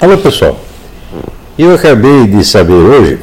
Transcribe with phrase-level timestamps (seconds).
[0.00, 0.56] Alô pessoal,
[1.58, 3.18] eu acabei de saber hoje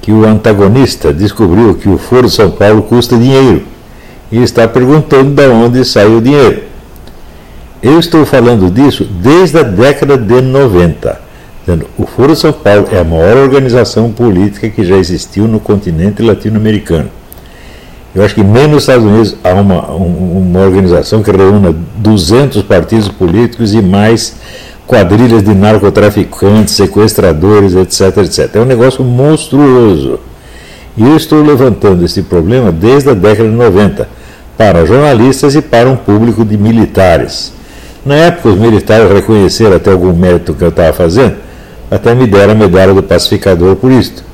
[0.00, 3.62] que o antagonista descobriu que o Foro São Paulo custa dinheiro
[4.32, 6.64] e está perguntando de onde sai o dinheiro.
[7.80, 11.20] Eu estou falando disso desde a década de 90.
[11.96, 17.08] O Foro São Paulo é a maior organização política que já existiu no continente latino-americano.
[18.12, 23.06] Eu acho que nem nos Estados Unidos há uma, uma organização que reúna 200 partidos
[23.08, 24.34] políticos e mais
[24.86, 28.56] quadrilhas de narcotraficantes, sequestradores, etc, etc.
[28.56, 30.20] É um negócio monstruoso.
[30.96, 34.08] E eu estou levantando esse problema desde a década de 90,
[34.56, 37.52] para jornalistas e para um público de militares.
[38.04, 41.36] Na época, os militares reconheceram até algum mérito que eu estava fazendo,
[41.90, 44.24] até me deram a medalha do pacificador por isso.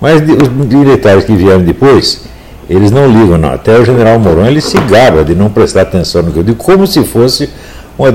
[0.00, 2.22] Mas os militares que vieram depois,
[2.68, 3.52] eles não ligam, não.
[3.52, 6.58] Até o general Mourão ele se gaba de não prestar atenção no que eu digo,
[6.58, 7.50] como se fosse
[7.98, 8.10] uma,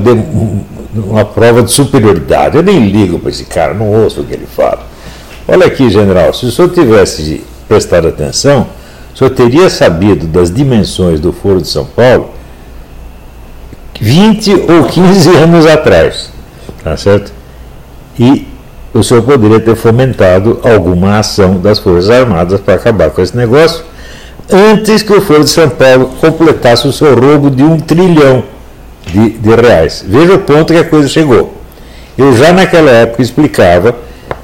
[0.96, 2.58] uma prova de superioridade.
[2.58, 4.86] Eu nem ligo para esse cara, não ouço o que ele fala.
[5.48, 8.68] Olha aqui, general, se o senhor tivesse prestado atenção,
[9.14, 12.30] o senhor teria sabido das dimensões do Foro de São Paulo
[14.00, 16.32] 20 ou 15 anos atrás.
[16.84, 17.32] Tá certo?
[18.20, 18.48] E
[18.94, 23.84] o senhor poderia ter fomentado alguma ação das Forças Armadas para acabar com esse negócio
[24.52, 28.44] antes que o Foro de São Paulo completasse o seu roubo de um trilhão
[29.12, 30.04] de, de reais.
[30.08, 31.54] Veja o ponto que a coisa chegou.
[32.18, 33.96] Eu já naquela época explicava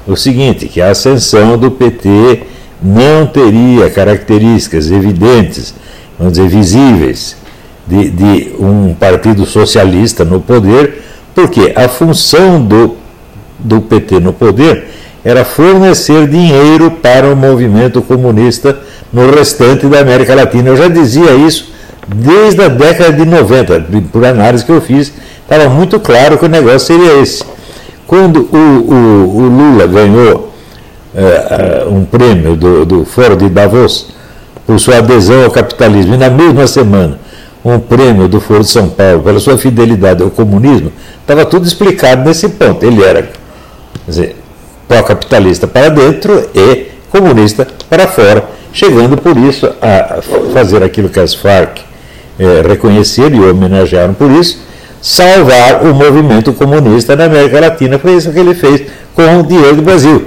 [0.06, 2.42] o seguinte, que a ascensão do PT
[2.82, 5.74] não teria características evidentes,
[6.18, 7.36] vamos dizer, visíveis,
[7.86, 11.02] de, de um partido socialista no poder,
[11.34, 12.96] porque a função do,
[13.58, 14.88] do PT no poder
[15.24, 18.78] era fornecer dinheiro para o movimento comunista
[19.12, 20.70] no restante da América Latina.
[20.70, 21.70] Eu já dizia isso
[22.06, 25.12] desde a década de 90, por análise que eu fiz,
[25.42, 27.44] estava muito claro que o negócio seria esse.
[28.06, 30.52] Quando o, o, o Lula ganhou
[31.14, 34.08] é, um prêmio do, do Fórum de Davos
[34.66, 37.18] por sua adesão ao capitalismo, e na mesma semana
[37.64, 40.90] um prêmio do Foro de São Paulo pela sua fidelidade ao comunismo,
[41.20, 42.84] estava tudo explicado nesse ponto.
[42.84, 43.28] Ele era
[44.88, 50.20] pró-capitalista para dentro e comunista para fora, chegando por isso a
[50.52, 51.89] fazer aquilo que as Farc
[52.40, 54.58] é, reconheceram e homenagearam por isso,
[55.02, 57.98] salvar o movimento comunista na América Latina.
[57.98, 58.82] Foi isso que ele fez
[59.14, 60.24] com o dinheiro do Brasil.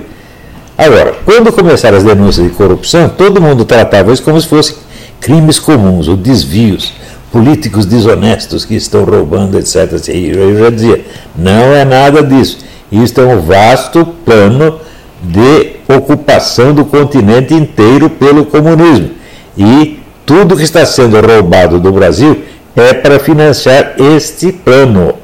[0.78, 4.75] Agora, quando começaram as denúncias de corrupção, todo mundo tratava isso como se fossem
[5.19, 6.94] crimes comuns, ou desvios,
[7.31, 9.94] políticos desonestos que estão roubando, etc.
[10.07, 12.59] Eu já dizia, não é nada disso.
[12.91, 14.79] Isto é um vasto plano
[15.23, 19.12] de ocupação do continente inteiro pelo comunismo.
[19.57, 22.44] E tudo que está sendo roubado do Brasil
[22.75, 25.16] é para financiar este plano.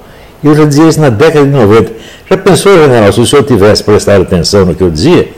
[0.44, 1.92] Eu já dizia isso na década de 90.
[2.30, 5.30] Já pensou, general, se o senhor tivesse prestado atenção no que eu dizia,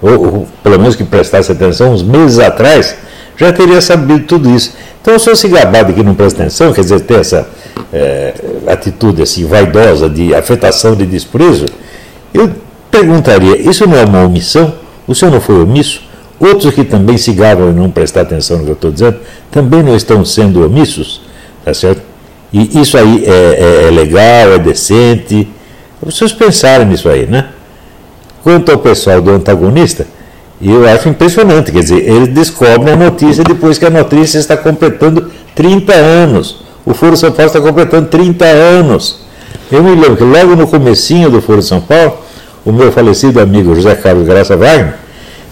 [0.00, 2.96] ou, ou pelo menos que prestasse atenção uns meses atrás,
[3.36, 4.74] já teria sabido tudo isso.
[5.00, 7.48] Então, o senhor se gabar de que não presta atenção, quer dizer, ter essa
[7.92, 8.34] é,
[8.66, 11.66] atitude assim, vaidosa de afetação de desprezo,
[12.32, 12.50] eu
[12.90, 14.74] perguntaria: isso não é uma omissão?
[15.06, 16.02] O senhor não foi omisso?
[16.44, 19.16] Outros que também se gabam e não prestar atenção no que eu estou dizendo,
[19.50, 21.22] também não estão sendo omissos,
[21.64, 22.02] tá certo?
[22.52, 25.48] E isso aí é, é, é legal, é decente.
[26.02, 27.46] Vocês pensarem nisso aí, né?
[28.42, 30.06] Quanto ao pessoal do antagonista,
[30.60, 35.30] eu acho impressionante, quer dizer, eles descobrem a notícia depois que a notícia está completando
[35.54, 36.62] 30 anos.
[36.84, 39.20] O Foro São Paulo está completando 30 anos.
[39.72, 42.18] Eu me lembro que logo no comecinho do Foro São Paulo,
[42.66, 45.03] o meu falecido amigo José Carlos Graça Wagner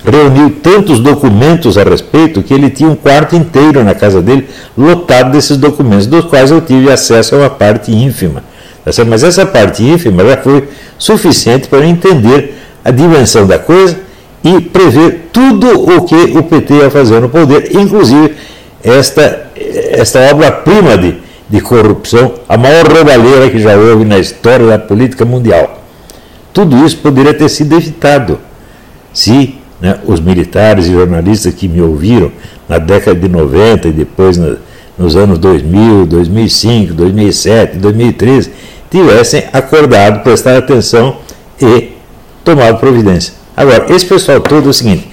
[0.05, 5.33] reuniu tantos documentos a respeito que ele tinha um quarto inteiro na casa dele lotado
[5.33, 8.43] desses documentos, dos quais eu tive acesso a uma parte ínfima.
[8.85, 10.69] Tá Mas essa parte ínfima já foi
[10.99, 12.55] suficiente para eu entender
[12.85, 13.97] a dimensão da coisa
[14.43, 18.35] e prever tudo o que o PT ia fazer no poder, inclusive
[18.83, 21.15] esta, esta obra-prima de,
[21.49, 25.81] de corrupção, a maior roubalheira que já houve na história da política mundial.
[26.53, 28.41] Tudo isso poderia ter sido evitado
[29.12, 32.31] se né, os militares e jornalistas que me ouviram
[32.69, 34.55] na década de 90 e depois na,
[34.96, 38.50] nos anos 2000, 2005, 2007, 2013,
[38.88, 41.17] tivessem acordado, prestado atenção
[41.61, 41.90] e
[42.44, 43.34] tomado providência.
[43.56, 45.08] Agora, esse pessoal todo é o seguinte: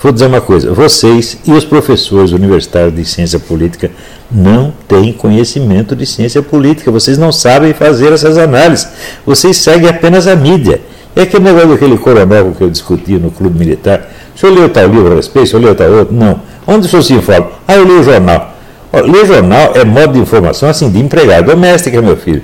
[0.00, 3.90] vou dizer uma coisa, vocês e os professores universitários de ciência política
[4.30, 8.88] não têm conhecimento de ciência política, vocês não sabem fazer essas análises,
[9.26, 10.80] vocês seguem apenas a mídia.
[11.14, 14.10] É aquele negócio daquele coronel que eu discuti no clube militar.
[14.34, 15.46] O senhor leu tal livro a respeito?
[15.46, 16.14] O senhor leu tal outro?
[16.14, 16.40] Não.
[16.66, 17.48] Onde o senhor se informa?
[17.68, 18.54] Ah, eu leio o jornal.
[18.92, 22.42] ler jornal é modo de informação assim, de empregado doméstica, meu filho.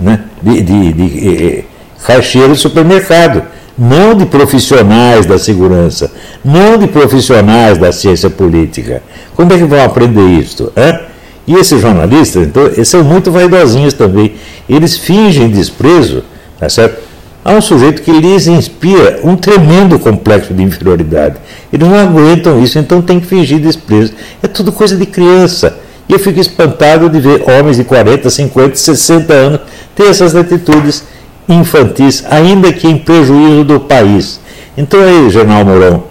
[0.00, 0.20] Né?
[0.42, 1.64] De, de, de, de
[2.04, 3.42] caixeiro de supermercado,
[3.76, 6.10] não de profissionais da segurança,
[6.44, 9.02] não de profissionais da ciência política.
[9.36, 10.72] Como é que vão aprender isso?
[10.76, 11.00] Hein?
[11.46, 14.34] E esses jornalistas, então, eles são muito vaidosinhos também.
[14.68, 16.22] Eles fingem desprezo,
[16.58, 17.07] tá certo?
[17.48, 21.36] Há um sujeito que lhes inspira um tremendo complexo de inferioridade.
[21.72, 24.12] Eles não aguentam isso, então tem que fingir desprezo.
[24.42, 25.78] É tudo coisa de criança.
[26.06, 29.60] E eu fico espantado de ver homens de 40, 50, 60 anos
[29.96, 31.04] ter essas atitudes
[31.48, 34.38] infantis, ainda que em prejuízo do país.
[34.76, 36.04] Então aí, General Mourão,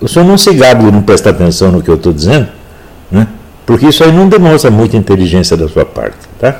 [0.00, 2.48] o senhor não se gabe de não prestar atenção no que eu estou dizendo,
[3.12, 3.28] né?
[3.64, 6.18] porque isso aí não demonstra muita inteligência da sua parte.
[6.40, 6.56] Tá?